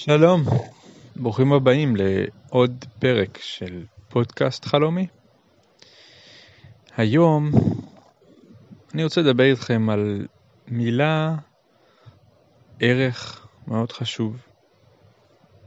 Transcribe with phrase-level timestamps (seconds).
[0.00, 0.42] שלום,
[1.16, 5.06] ברוכים הבאים לעוד פרק של פודקאסט חלומי.
[6.96, 7.50] היום
[8.94, 10.26] אני רוצה לדבר איתכם על
[10.68, 11.36] מילה,
[12.80, 14.36] ערך מאוד חשוב,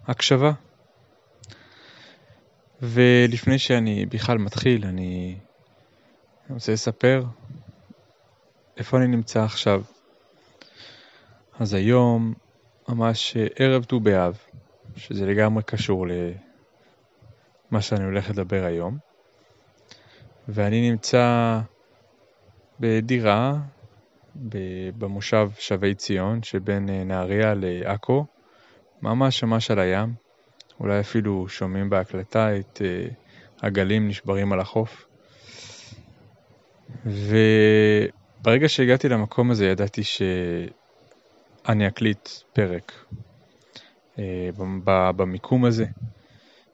[0.08, 0.52] הקשבה.
[2.82, 5.38] ולפני שאני בכלל מתחיל, אני
[6.50, 7.24] רוצה לספר
[8.78, 9.82] איפה אני נמצא עכשיו.
[11.60, 12.34] אז היום
[12.92, 14.38] ממש אה, ערב ט"ו באב,
[14.96, 16.08] שזה לגמרי קשור
[17.72, 18.98] למה שאני הולך לדבר היום.
[20.48, 21.60] ואני נמצא
[22.80, 23.58] בדירה
[24.98, 28.26] במושב שבי ציון שבין אה, נהריה לעכו,
[29.02, 30.14] ממש ממש על הים.
[30.80, 33.08] אולי אפילו שומעים בהקלטה את אה,
[33.62, 35.06] הגלים נשברים על החוף.
[37.06, 40.22] וברגע שהגעתי למקום הזה ידעתי ש...
[41.70, 42.92] אני אקליט פרק
[44.20, 44.50] אה,
[45.16, 45.86] במיקום הזה.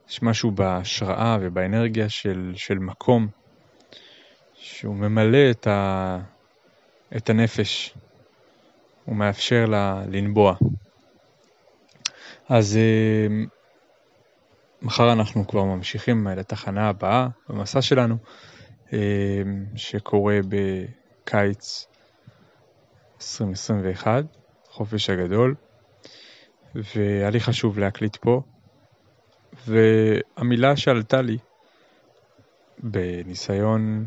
[0.09, 3.27] יש משהו בהשראה ובאנרגיה של, של מקום
[4.53, 6.19] שהוא ממלא את, ה,
[7.17, 7.93] את הנפש,
[9.05, 10.55] הוא מאפשר לה לנבוע.
[12.49, 13.27] אז אה,
[14.81, 18.17] מחר אנחנו כבר ממשיכים לתחנה הבאה במסע שלנו,
[18.93, 19.41] אה,
[19.75, 21.87] שקורה בקיץ
[23.15, 24.46] 2021.
[24.77, 25.55] החופש הגדול,
[26.75, 28.41] והיה לי חשוב להקליט פה,
[29.67, 31.37] והמילה שעלתה לי
[32.79, 34.05] בניסיון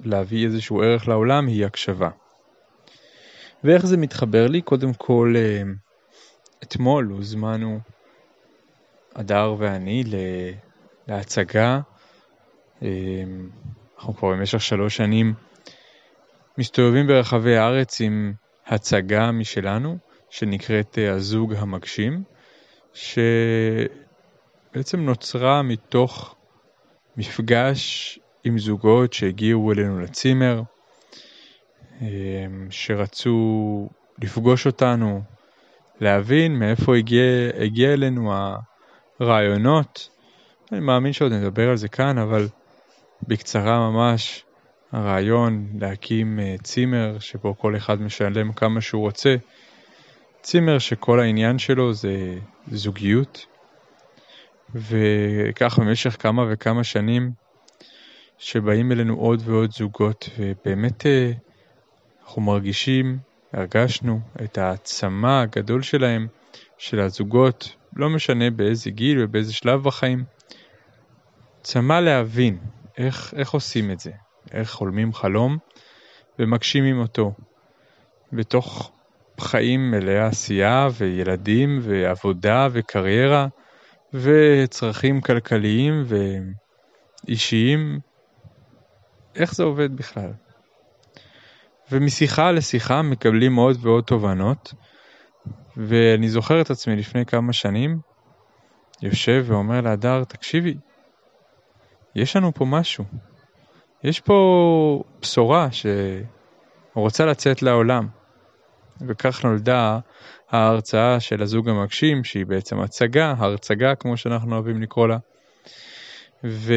[0.00, 2.10] להביא איזשהו ערך לעולם היא הקשבה.
[3.64, 4.62] ואיך זה מתחבר לי?
[4.62, 5.62] קודם כל, אה,
[6.62, 7.80] אתמול הוזמנו
[9.14, 10.04] הדר ואני
[11.08, 11.80] להצגה.
[12.82, 12.88] אה,
[13.96, 15.34] אנחנו כבר במשך שלוש שנים
[16.58, 18.32] מסתובבים ברחבי הארץ עם
[18.68, 19.98] הצגה משלנו,
[20.30, 22.22] שנקראת אה, הזוג המגשים,
[22.94, 23.90] שבעצם
[25.00, 26.34] נוצרה מתוך
[27.16, 30.62] מפגש עם זוגות שהגיעו אלינו לצימר,
[32.02, 32.06] אה,
[32.70, 33.88] שרצו
[34.22, 35.22] לפגוש אותנו,
[36.00, 37.22] להבין מאיפה הגיע,
[37.60, 38.32] הגיע אלינו
[39.20, 40.08] הרעיונות.
[40.72, 42.48] אני מאמין שעוד נדבר על זה כאן, אבל
[43.22, 44.44] בקצרה ממש,
[44.92, 49.36] הרעיון להקים אה, צימר שבו כל אחד משלם כמה שהוא רוצה,
[50.42, 52.38] צימר שכל העניין שלו זה
[52.72, 53.46] זוגיות,
[54.74, 57.32] וכך במשך כמה וכמה שנים
[58.38, 61.32] שבאים אלינו עוד ועוד זוגות, ובאמת אה,
[62.22, 63.18] אנחנו מרגישים,
[63.52, 66.26] הרגשנו את העצמה הגדול שלהם,
[66.78, 70.24] של הזוגות, לא משנה באיזה גיל ובאיזה שלב בחיים,
[71.62, 72.58] צמא להבין
[72.98, 74.10] איך, איך עושים את זה,
[74.52, 75.58] איך חולמים חלום
[76.38, 77.32] ומגשימים אותו.
[78.32, 78.92] בתוך
[79.40, 83.46] חיים מלאי עשייה וילדים ועבודה וקריירה
[84.14, 86.04] וצרכים כלכליים
[87.26, 88.00] ואישיים,
[89.34, 90.32] איך זה עובד בכלל?
[91.90, 94.74] ומשיחה לשיחה מקבלים עוד ועוד תובנות,
[95.76, 97.98] ואני זוכר את עצמי לפני כמה שנים,
[99.02, 100.74] יושב ואומר להדר, תקשיבי,
[102.14, 103.04] יש לנו פה משהו.
[104.04, 105.68] יש פה בשורה
[106.92, 108.08] שרוצה לצאת לעולם.
[109.06, 109.98] וכך נולדה
[110.50, 115.18] ההרצאה של הזוג המגשים, שהיא בעצם הצגה, הרצגה כמו שאנחנו אוהבים לקרוא לה.
[116.44, 116.72] ו...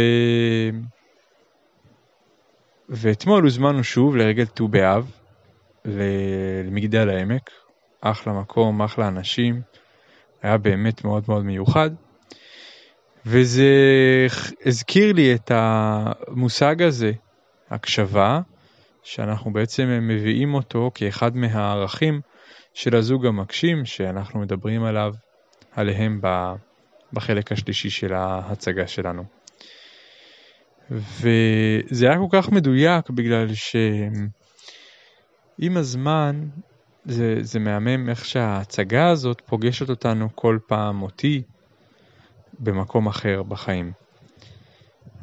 [2.89, 5.11] ואתמול הוזמנו שוב לרגל ט"ו באב
[5.85, 7.49] למגדל העמק,
[8.01, 9.61] אחלה מקום, אחלה אנשים,
[10.41, 11.89] היה באמת מאוד מאוד מיוחד.
[13.25, 13.65] וזה
[14.65, 17.11] הזכיר לי את המושג הזה,
[17.69, 18.41] הקשבה,
[19.03, 22.21] שאנחנו בעצם מביאים אותו כאחד מהערכים
[22.73, 25.13] של הזוג המקשים שאנחנו מדברים עליו,
[25.71, 26.21] עליהם
[27.13, 29.23] בחלק השלישי של ההצגה שלנו.
[30.91, 34.27] וזה היה כל כך מדויק בגלל שעם
[35.77, 36.47] הזמן
[37.05, 41.41] זה, זה מהמם איך שההצגה הזאת פוגשת אותנו כל פעם אותי
[42.61, 43.91] במקום אחר בחיים.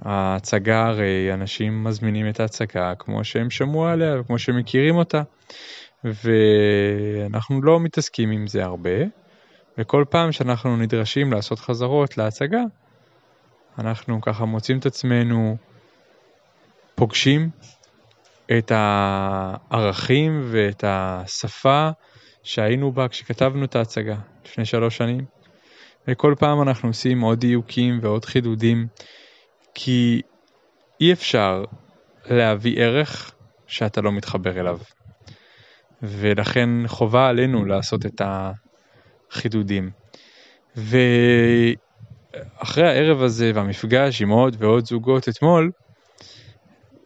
[0.03, 5.23] ההצגה הרי אנשים מזמינים את ההצגה כמו שהם שמעו עליה וכמו שהם מכירים אותה
[6.05, 8.91] ואנחנו לא מתעסקים עם זה הרבה
[9.79, 12.63] וכל פעם שאנחנו נדרשים לעשות חזרות להצגה
[13.79, 15.57] אנחנו ככה מוצאים את עצמנו
[16.95, 17.51] פוגשים
[18.59, 21.91] את הערכים ואת השפה
[22.43, 25.25] שהיינו בה כשכתבנו את ההצגה לפני שלוש שנים
[26.09, 28.87] וכל פעם אנחנו עושים עוד דיוקים ועוד חידודים,
[29.75, 30.23] כי
[31.01, 31.65] אי אפשר
[32.31, 33.33] להביא ערך
[33.67, 34.79] שאתה לא מתחבר אליו.
[36.03, 38.23] ולכן חובה עלינו לעשות את
[39.31, 39.91] החידודים.
[40.77, 45.71] ואחרי הערב הזה והמפגש עם עוד ועוד זוגות אתמול,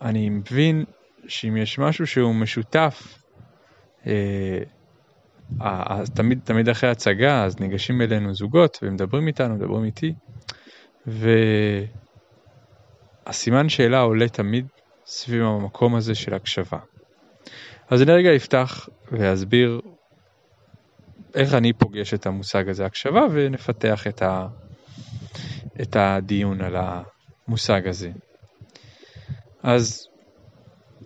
[0.03, 0.85] אני מבין
[1.29, 3.19] שאם יש משהו שהוא משותף,
[4.07, 4.59] אה,
[6.15, 10.13] תמיד, תמיד אחרי הצגה, אז ניגשים אלינו זוגות ומדברים איתנו, מדברים איתי,
[13.27, 14.67] והסימן שאלה עולה תמיד
[15.07, 16.79] סביב המקום הזה של הקשבה.
[17.91, 19.81] אז אני רגע אפתח ואסביר
[21.35, 24.47] איך אני פוגש את המושג הזה הקשבה ונפתח את, ה,
[25.83, 28.11] את הדיון על המושג הזה.
[29.63, 30.09] אז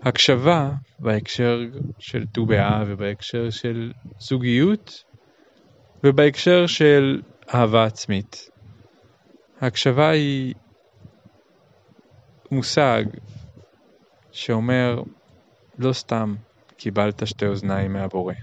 [0.02, 1.60] הקשבה בהקשר
[1.98, 5.04] של ט"ו באב ובהקשר של זוגיות
[6.04, 7.22] ובהקשר של
[7.54, 8.50] אהבה עצמית.
[9.60, 10.54] הקשבה היא
[12.50, 13.04] מושג
[14.32, 15.02] שאומר
[15.78, 16.34] לא סתם
[16.76, 18.34] קיבלת שתי אוזניים מהבורא.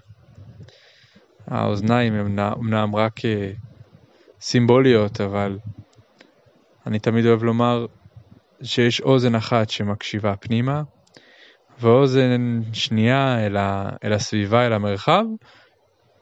[1.48, 3.52] האוזניים הן אמנם רק אה,
[4.42, 5.60] סימבוליות, אבל
[6.88, 7.86] אני תמיד אוהב לומר
[8.64, 10.84] שיש אוזן אחת שמקשיבה פנימה,
[11.83, 15.24] ואוזן שנייה אל, ה, אל הסביבה, אל המרחב,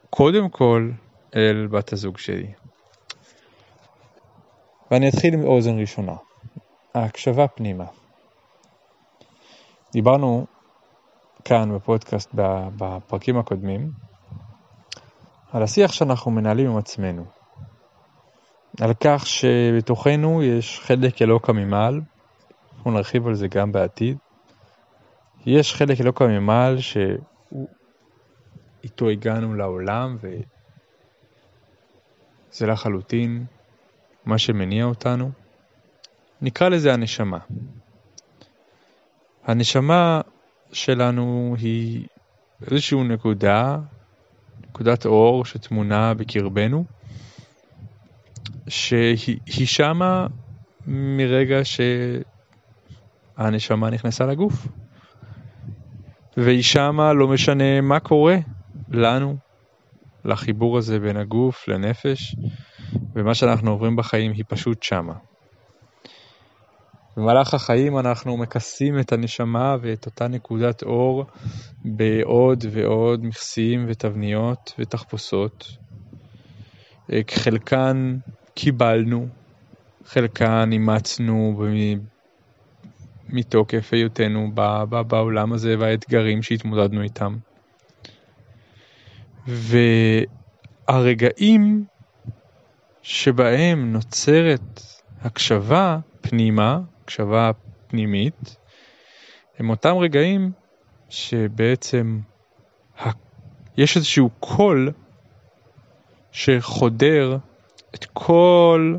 [0.09, 0.91] קודם כל
[1.35, 2.53] אל בת הזוג שלי.
[4.91, 6.15] ואני אתחיל עם אוזן ראשונה,
[6.95, 7.85] ההקשבה פנימה.
[9.93, 10.45] דיברנו
[11.45, 12.29] כאן בפודקאסט
[12.77, 13.91] בפרקים הקודמים
[15.51, 17.25] על השיח שאנחנו מנהלים עם עצמנו.
[18.81, 22.01] על כך שבתוכנו יש חלק אלוקא ממעל,
[22.75, 24.17] אנחנו נרחיב על זה גם בעתיד.
[25.45, 26.77] יש חלק אלוקא ממעל
[28.81, 30.17] שאיתו הגענו לעולם
[32.51, 33.45] וזה לחלוטין
[34.25, 35.31] מה שמניע אותנו.
[36.41, 37.37] נקרא לזה הנשמה.
[39.43, 40.21] הנשמה
[40.71, 42.07] שלנו היא
[42.71, 43.77] איזושהי נקודה
[44.69, 46.85] נקודת אור שטמונה בקרבנו,
[48.67, 50.27] שהיא שמה
[50.87, 51.59] מרגע
[53.37, 54.67] שהנשמה נכנסה לגוף.
[56.37, 58.37] והיא שמה לא משנה מה קורה
[58.89, 59.37] לנו,
[60.25, 62.35] לחיבור הזה בין הגוף לנפש,
[63.15, 65.13] ומה שאנחנו עוברים בחיים היא פשוט שמה.
[67.17, 71.25] במהלך החיים אנחנו מכסים את הנשמה ואת אותה נקודת אור
[71.85, 75.67] בעוד ועוד מכסים ותבניות ותחפושות.
[77.11, 78.17] אה, חלקן
[78.55, 79.27] קיבלנו,
[80.05, 81.55] חלקן אימצנו
[83.33, 84.51] מתוקף היותנו
[85.07, 87.37] בעולם הזה והאתגרים שהתמודדנו איתם.
[90.87, 91.85] והרגעים
[93.01, 94.81] שבהם נוצרת
[95.21, 97.51] הקשבה פנימה הקשבה
[97.87, 98.55] פנימית,
[99.59, 100.51] הם אותם רגעים
[101.09, 102.19] שבעצם
[103.77, 104.91] יש איזשהו קול
[106.31, 107.37] שחודר
[107.95, 108.95] את כל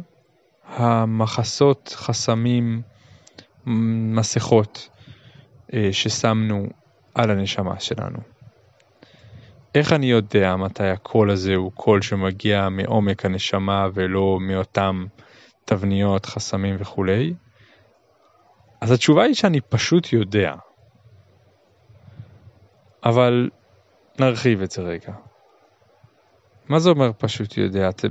[0.66, 2.82] המחסות, חסמים,
[3.66, 4.88] מסכות
[5.74, 6.66] אה, ששמנו
[7.14, 8.18] על הנשמה שלנו.
[9.74, 15.06] איך אני יודע מתי הקול הזה הוא קול שמגיע מעומק הנשמה ולא מאותם
[15.64, 17.34] תבניות, חסמים וכולי?
[18.80, 20.54] אז התשובה היא שאני פשוט יודע.
[23.04, 23.50] אבל
[24.20, 25.12] נרחיב את זה רגע.
[26.68, 27.88] מה זה אומר פשוט יודע?
[27.88, 28.08] אתם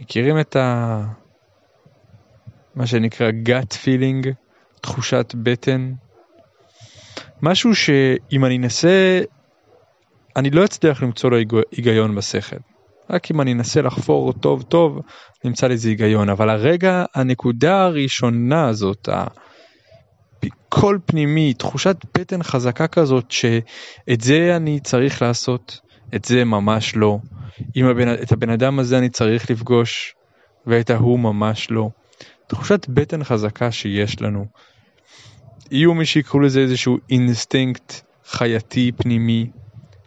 [0.00, 1.02] מכירים את ה...
[2.80, 4.28] מה שנקרא gut feeling,
[4.80, 5.92] תחושת בטן?
[7.42, 9.20] משהו שאם אני אנסה,
[10.36, 11.36] אני לא אצליח למצוא לו
[11.72, 12.56] היגיון בשכל.
[13.10, 15.00] רק אם אני אנסה לחפור טוב טוב,
[15.44, 16.28] נמצא לזה היגיון.
[16.28, 19.08] אבל הרגע, הנקודה הראשונה הזאת,
[20.68, 25.80] קול פנימי, תחושת בטן חזקה כזאת שאת זה אני צריך לעשות,
[26.14, 27.18] את זה ממש לא.
[27.76, 30.14] אם הבן, את הבן אדם הזה אני צריך לפגוש,
[30.66, 31.90] ואת ההוא ממש לא.
[32.50, 34.46] תחושת בטן חזקה שיש לנו.
[35.70, 37.92] יהיו מי שיקראו לזה איזשהו אינסטינקט
[38.24, 39.50] חייתי פנימי,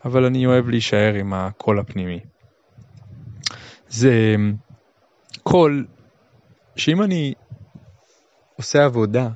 [0.05, 2.19] אבל אני אוהב להישאר עם הקול הפנימי.
[3.89, 4.35] זה
[5.43, 5.85] קול
[6.75, 7.33] שאם אני
[8.55, 9.29] עושה עבודה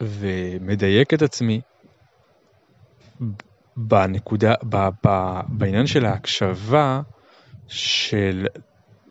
[0.00, 1.60] ומדייק את עצמי
[3.76, 7.00] בנקודה, ב, ב, בעניין של ההקשבה
[7.68, 8.46] של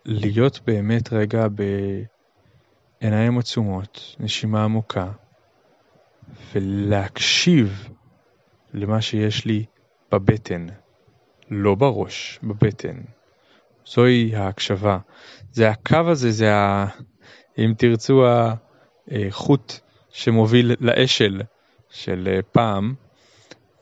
[0.06, 1.48] להיות באמת רגע
[3.02, 5.12] בעיניים עצומות, נשימה עמוקה,
[6.54, 7.90] ולהקשיב
[8.74, 9.66] למה שיש לי
[10.12, 10.68] בבטן,
[11.50, 13.02] לא בראש, בבטן.
[13.86, 15.00] זוהי ההקשבה.
[15.52, 16.86] זה הקו הזה, זה ה...
[17.58, 18.24] אם תרצו
[19.12, 19.74] החוט
[20.10, 21.42] שמוביל לאשל
[21.90, 22.96] של אה, פעם,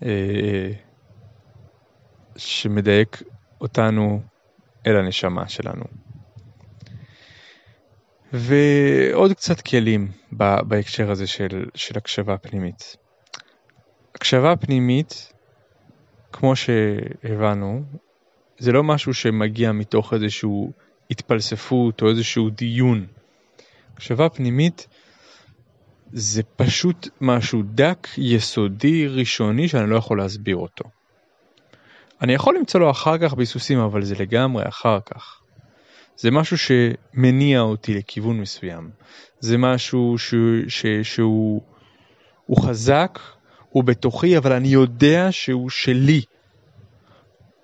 [0.04, 0.72] אה,
[2.38, 3.22] שמדייק
[3.62, 4.22] אותנו
[4.88, 6.05] אל הנשמה שלנו.
[8.38, 10.12] ועוד קצת כלים
[10.68, 12.98] בהקשר הזה של, של הקשבה פנימית.
[14.16, 15.34] הקשבה פנימית,
[16.32, 17.84] כמו שהבנו,
[18.58, 20.50] זה לא משהו שמגיע מתוך איזושהי
[21.12, 23.08] התפלספות או איזשהו דיון.
[23.94, 24.88] הקשבה פנימית
[26.14, 30.86] זה פשוט משהו דק, יסודי, ראשוני, שאני לא יכול להסביר אותו.
[32.22, 35.42] אני יכול למצוא לו אחר כך ביסוסים, אבל זה לגמרי אחר כך.
[36.18, 38.90] זה משהו שמניע אותי לכיוון מסוים.
[39.40, 40.34] זה משהו ש,
[40.68, 41.62] ש, שהוא
[42.46, 43.20] הוא חזק,
[43.70, 46.22] הוא בתוכי, אבל אני יודע שהוא שלי.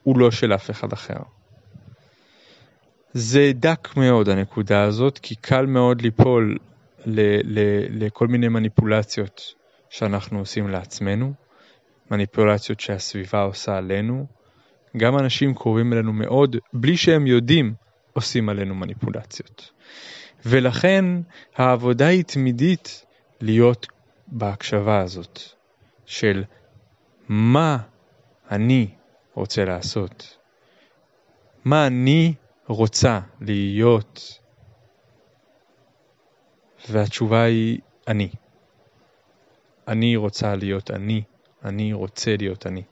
[0.04, 1.18] הוא לא של אף אחד אחר.
[3.14, 6.58] זה דק מאוד הנקודה הזאת, כי קל מאוד ליפול
[7.06, 7.60] ל, ל,
[8.06, 9.54] לכל מיני מניפולציות
[9.90, 11.34] שאנחנו עושים לעצמנו,
[12.12, 14.26] מניפולציות שהסביבה עושה עלינו.
[14.98, 17.74] גם אנשים קרובים אלינו מאוד, בלי שהם יודעים,
[18.14, 19.72] עושים עלינו מניפולציות.
[20.46, 21.06] ולכן
[21.56, 23.06] העבודה היא תמידית
[23.42, 23.88] להיות
[24.28, 25.40] בהקשבה הזאת
[26.06, 26.44] של
[27.28, 27.78] מה
[28.52, 28.88] אני
[29.34, 30.38] רוצה לעשות,
[31.66, 32.34] מה אני
[32.68, 34.40] רוצה להיות,
[36.90, 38.30] והתשובה היא אני.
[39.88, 41.24] אני רוצה להיות אני,
[41.66, 42.84] אני רוצה להיות אני.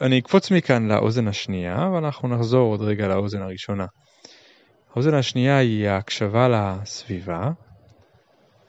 [0.00, 3.86] ואני אקפוץ מכאן לאוזן השנייה, ואנחנו נחזור עוד רגע לאוזן הראשונה.
[4.92, 7.50] האוזן השנייה היא ההקשבה לסביבה,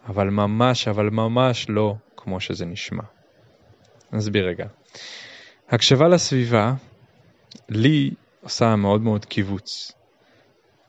[0.07, 3.03] אבל ממש, אבל ממש לא כמו שזה נשמע.
[4.13, 4.65] נסביר רגע.
[5.69, 6.73] הקשבה לסביבה,
[7.69, 9.91] לי עושה מאוד מאוד קיבוץ.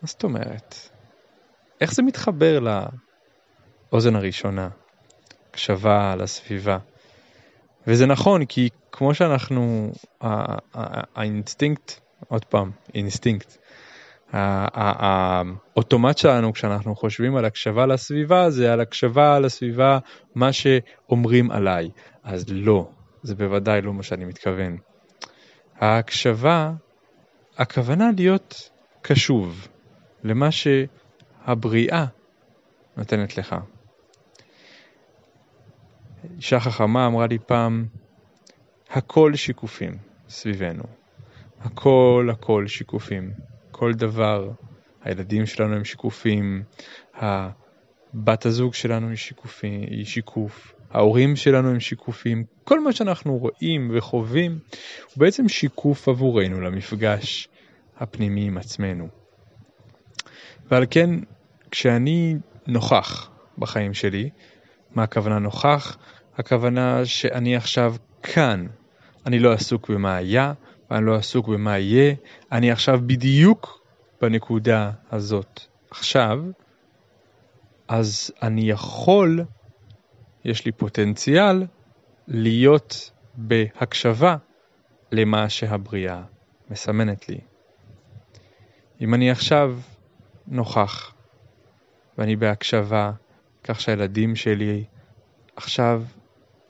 [0.03, 0.75] מה זאת אומרת?
[1.81, 2.61] איך זה מתחבר
[3.93, 4.69] לאוזן הראשונה?
[5.51, 6.79] הקשבה לסביבה.
[7.87, 9.93] וזה נכון, כי כמו שאנחנו,
[11.15, 13.57] האינסטינקט, עוד פעם, אינסטינקט,
[14.33, 19.99] האוטומט שלנו כשאנחנו חושבים על הקשבה לסביבה זה על הקשבה לסביבה
[20.35, 21.91] מה שאומרים עליי.
[22.25, 22.89] אז לא,
[23.23, 24.77] זה בוודאי לא מה שאני מתכוון.
[25.77, 26.73] ההקשבה,
[27.59, 28.71] הכוונה להיות
[29.03, 29.69] קשוב
[30.25, 32.05] למה שהבריאה
[32.97, 33.57] נותנת לך.
[36.41, 37.87] אישה חכמה אמרה לי פעם,
[38.91, 40.83] הכל שיקופים סביבנו.
[41.61, 43.31] הכל הכל שיקופים.
[43.71, 44.51] כל דבר.
[45.03, 46.63] הילדים שלנו הם שיקופים,
[47.15, 53.91] הבת הזוג שלנו היא, שיקופי, היא שיקוף, ההורים שלנו הם שיקופים, כל מה שאנחנו רואים
[53.95, 54.59] וחווים
[55.15, 57.49] הוא בעצם שיקוף עבורנו למפגש
[57.97, 59.09] הפנימי עם עצמנו.
[60.71, 61.11] ועל כן,
[61.71, 64.31] כשאני נוכח בחיים שלי,
[64.95, 65.97] מה הכוונה נוכח?
[66.41, 68.67] הכוונה שאני עכשיו כאן.
[69.27, 70.53] אני לא עסוק במה היה,
[70.91, 72.15] ואני לא עסוק במה יהיה,
[72.53, 73.85] אני עכשיו בדיוק
[74.21, 75.61] בנקודה הזאת.
[75.91, 76.45] עכשיו,
[77.89, 79.45] אז אני יכול,
[80.45, 81.67] יש לי פוטנציאל,
[82.29, 84.37] להיות בהקשבה
[85.13, 86.23] למה שהבריאה
[86.71, 87.41] מסמנת לי.
[89.01, 89.79] אם אני עכשיו
[90.47, 91.15] נוכח
[92.19, 93.13] ואני בהקשבה,
[93.65, 94.85] כך שהילדים שלי
[95.57, 96.03] עכשיו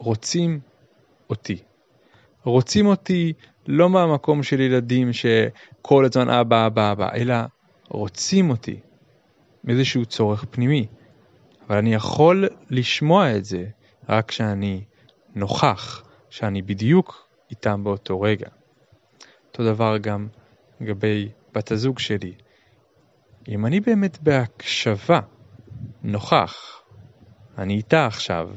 [0.00, 0.60] רוצים
[1.30, 1.58] אותי.
[2.44, 3.32] רוצים אותי
[3.66, 7.34] לא מהמקום של ילדים שכל הזמן אבא, אבא, אבא, אלא
[7.88, 8.80] רוצים אותי
[9.64, 10.86] מאיזשהו צורך פנימי.
[11.66, 13.66] אבל אני יכול לשמוע את זה
[14.08, 14.84] רק כשאני
[15.34, 18.48] נוכח, שאני בדיוק איתם באותו רגע.
[19.48, 20.28] אותו דבר גם
[20.80, 22.34] לגבי בת הזוג שלי.
[23.48, 25.20] אם אני באמת בהקשבה,
[26.02, 26.82] נוכח,
[27.58, 28.50] אני איתה עכשיו,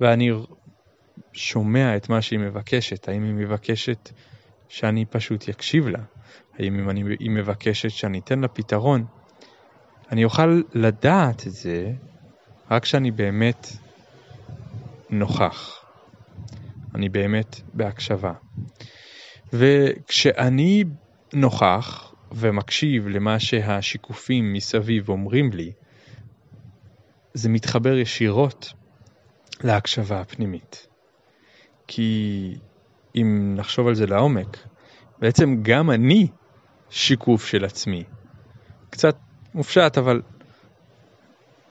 [0.00, 0.30] ואני
[1.38, 4.10] שומע את מה שהיא מבקשת, האם היא מבקשת
[4.68, 6.02] שאני פשוט יקשיב לה,
[6.58, 9.04] האם אני, היא מבקשת שאני אתן לה פתרון,
[10.12, 11.92] אני אוכל לדעת את זה
[12.70, 13.66] רק כשאני באמת
[15.10, 15.84] נוכח,
[16.94, 18.32] אני באמת בהקשבה.
[19.52, 20.84] וכשאני
[21.32, 25.72] נוכח ומקשיב למה שהשיקופים מסביב אומרים לי,
[27.34, 28.72] זה מתחבר ישירות
[29.64, 30.88] להקשבה הפנימית.
[31.88, 32.54] כי
[33.16, 34.56] אם נחשוב על זה לעומק,
[35.18, 36.26] בעצם גם אני
[36.90, 38.04] שיקוף של עצמי.
[38.90, 39.16] קצת
[39.54, 40.22] מופשט, אבל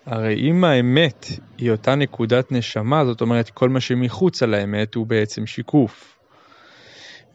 [0.05, 1.25] הרי אם האמת
[1.57, 6.17] היא אותה נקודת נשמה, זאת אומרת כל מה שמחוץ על האמת הוא בעצם שיקוף.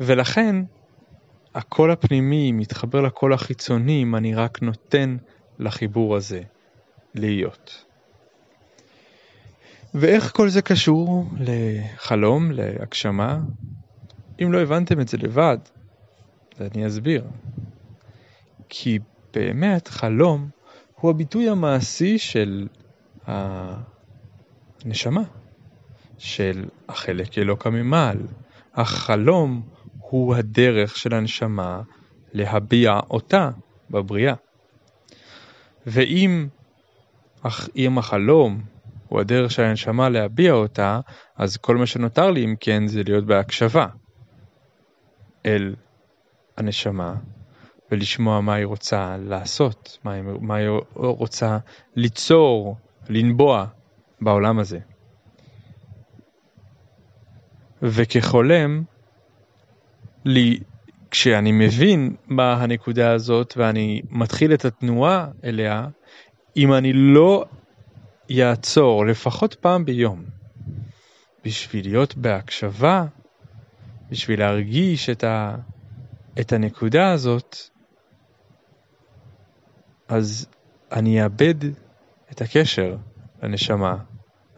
[0.01, 0.57] ולכן
[1.55, 5.17] הקול הפנימי מתחבר לקול החיצוני אם אני רק נותן
[5.59, 6.43] לחיבור הזה
[7.15, 7.85] להיות.
[9.95, 13.41] ואיך כל זה קשור לחלום, להגשמה?
[14.43, 15.59] אם לא הבנתם את זה לבד,
[16.61, 17.25] אני אסביר.
[18.69, 18.99] כי
[19.35, 20.49] באמת חלום
[20.95, 22.69] הוא הביטוי המעשי של
[23.27, 25.23] הנשמה,
[26.19, 28.19] של החלק אלוקא ממעל.
[28.75, 29.63] החלום
[29.99, 31.83] הוא הדרך של הנשמה
[32.33, 33.51] להביע אותה
[33.91, 34.35] בבריאה.
[35.87, 36.49] ואם
[37.77, 38.63] אם החלום
[39.13, 41.01] הוא הדרך של הנשמה להביע אותה,
[41.37, 43.87] אז כל מה שנותר לי אם כן זה להיות בהקשבה
[45.47, 45.75] אל
[46.57, 47.15] הנשמה
[47.91, 51.59] ולשמוע מה היא רוצה לעשות, מה היא, מה היא רוצה
[51.97, 52.77] ליצור,
[53.09, 53.67] לנבוע
[54.21, 54.79] בעולם הזה.
[57.83, 58.83] וכחולם,
[60.25, 60.59] לי,
[61.11, 65.87] כשאני מבין מה הנקודה הזאת ואני מתחיל את התנועה אליה,
[66.57, 67.45] אם אני לא
[68.35, 70.25] יעצור לפחות פעם ביום
[71.45, 73.05] בשביל להיות בהקשבה,
[74.11, 75.57] בשביל להרגיש את, ה,
[76.41, 77.57] את הנקודה הזאת,
[80.09, 80.47] אז
[80.93, 81.55] אני אאבד
[82.33, 82.97] את הקשר
[83.43, 83.97] לנשמה,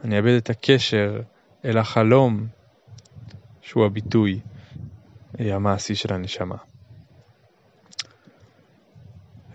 [0.04, 1.21] אני אאבד את הקשר
[1.64, 2.47] אל החלום
[3.62, 4.40] שהוא הביטוי
[5.38, 6.57] המעשי של הנשמה.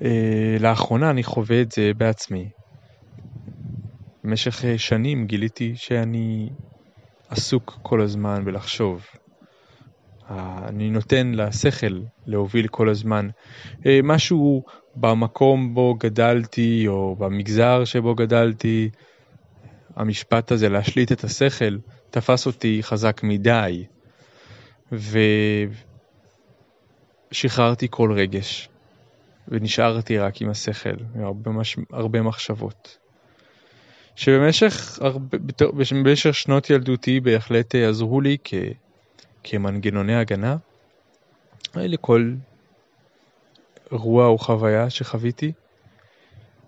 [0.01, 2.49] אה, לאחרונה אני חווה את זה בעצמי.
[4.23, 6.49] במשך אה, שנים גיליתי שאני
[7.29, 9.05] עסוק כל הזמן בלחשוב.
[10.29, 13.29] אני נותן לשכל להוביל כל הזמן.
[13.85, 14.63] אה, משהו
[14.95, 18.89] במקום בו גדלתי או במגזר שבו גדלתי,
[19.95, 21.77] המשפט הזה להשליט את השכל
[22.09, 23.85] תפס אותי חזק מדי
[27.31, 28.69] ושחררתי כל רגש
[29.47, 31.77] ונשארתי רק עם השכל, הרבה, מש...
[31.91, 32.97] הרבה מחשבות.
[34.19, 35.37] שבמשך הרבה,
[35.91, 38.53] במשך שנות ילדותי בהחלט עזרו לי כ...
[39.43, 40.57] כמנגנוני הגנה
[41.75, 42.33] לכל
[43.91, 45.51] אירוע או חוויה שחוויתי.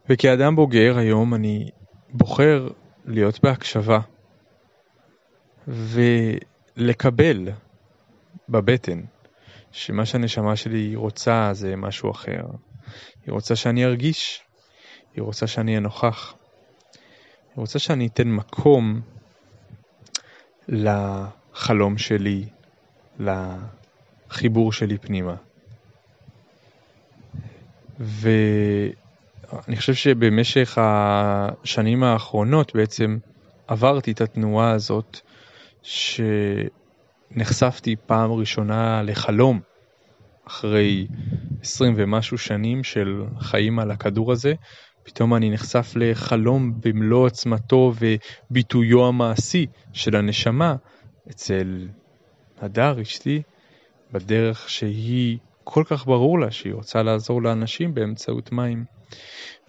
[0.10, 1.70] וכאדם בוגר היום אני
[2.10, 2.68] בוחר
[3.06, 4.00] להיות בהקשבה
[5.68, 7.50] ולקבל
[8.50, 9.02] בבטן
[9.72, 12.44] שמה שהנשמה שלי רוצה זה משהו אחר.
[13.26, 14.42] היא רוצה שאני ארגיש,
[15.16, 16.36] היא רוצה שאני אהיה נוכח,
[17.56, 19.02] רוצה שאני אתן מקום
[20.68, 22.46] לחלום שלי,
[23.20, 25.36] לחיבור שלי פנימה.
[28.00, 28.96] ואני
[29.78, 33.18] חושב שבמשך השנים האחרונות בעצם
[33.68, 35.20] עברתי את התנועה הזאת
[37.32, 39.60] שנחשפתי פעם ראשונה לחלום
[40.48, 41.08] אחרי
[41.62, 44.54] עשרים ומשהו שנים של חיים על הכדור הזה,
[45.04, 50.76] פתאום אני נחשף לחלום במלוא עוצמתו וביטויו המעשי של הנשמה
[51.30, 51.88] אצל
[52.62, 53.42] הדר אשתי,
[54.12, 58.86] בדרך שהיא כל כך ברור לה שהיא רוצה לעזור לאנשים באמצעות מים.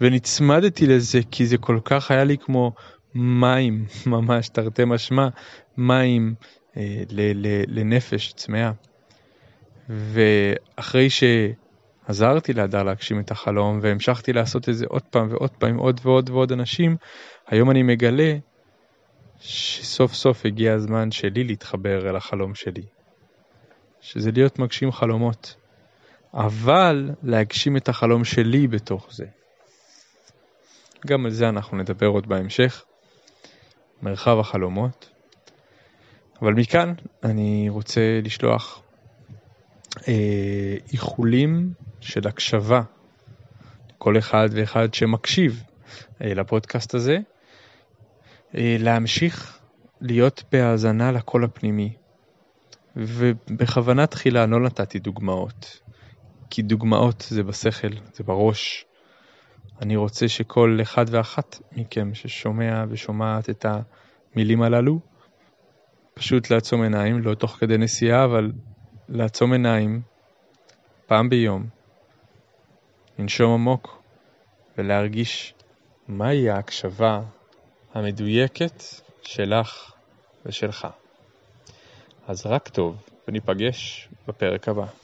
[0.01, 2.71] ונצמדתי לזה כי זה כל כך היה לי כמו
[3.15, 5.27] מים, ממש תרתי משמע,
[5.77, 6.35] מים
[6.77, 7.03] אה,
[7.67, 8.71] לנפש צמאה.
[9.89, 11.09] ואחרי
[12.07, 16.29] שעזרתי להדר להגשים את החלום והמשכתי לעשות את זה עוד פעם ועוד פעם עוד ועוד
[16.29, 16.97] ועוד אנשים,
[17.47, 18.33] היום אני מגלה
[19.39, 22.83] שסוף סוף הגיע הזמן שלי להתחבר אל החלום שלי.
[24.01, 25.55] שזה להיות מגשים חלומות.
[26.33, 29.25] אבל להגשים את החלום שלי בתוך זה.
[31.07, 32.83] גם על זה אנחנו נדבר עוד בהמשך.
[34.01, 35.09] מרחב החלומות.
[36.41, 38.81] אבל מכאן אני רוצה לשלוח
[40.07, 42.81] אה, איחולים של הקשבה
[43.89, 45.63] לכל אחד ואחד שמקשיב
[46.21, 47.17] אה, לפודקאסט הזה,
[48.55, 49.59] אה, להמשיך
[50.01, 51.93] להיות בהאזנה לקול הפנימי.
[52.95, 55.79] ובכוונה תחילה לא נתתי דוגמאות,
[56.49, 58.85] כי דוגמאות זה בשכל, זה בראש.
[59.81, 63.65] אני רוצה שכל אחד ואחת מכם ששומע ושומעת את
[64.35, 64.99] המילים הללו,
[66.13, 68.51] פשוט לעצום עיניים, לא תוך כדי נסיעה, אבל
[69.09, 70.01] לעצום עיניים
[71.07, 71.65] פעם ביום,
[73.19, 74.03] לנשום עמוק
[74.77, 75.53] ולהרגיש
[76.07, 77.21] מהי ההקשבה
[77.93, 78.83] המדויקת
[79.21, 79.91] שלך
[80.45, 80.87] ושלך.
[82.27, 82.95] אז רק טוב,
[83.27, 85.02] וניפגש בפרק הבא.